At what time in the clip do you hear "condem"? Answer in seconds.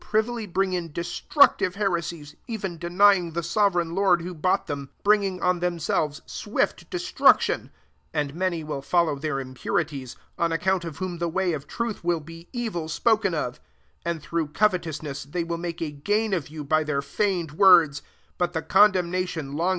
18.63-19.11